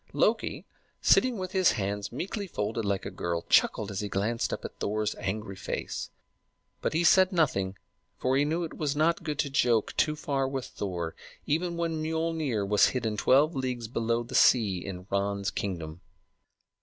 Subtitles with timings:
[0.13, 0.65] Loki,
[0.99, 4.79] sitting with his hands meekly folded like a girl, chuckled as he glanced up at
[4.79, 6.09] Thor's angry face;
[6.81, 7.77] but he said nothing,
[8.17, 12.01] for he knew it was not good to joke too far with Thor, even when
[12.01, 16.01] Miölnir was hidden twelve leagues below the sea in Ran's kingdom.